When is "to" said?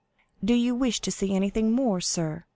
1.01-1.11